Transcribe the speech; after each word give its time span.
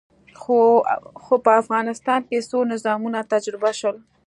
خو 1.23 1.35
په 1.45 1.51
افغانستان 1.61 2.21
کې 2.29 2.47
څو 2.49 2.59
نظامونه 2.71 3.19
تجربه 3.33 3.71
شول. 3.79 3.97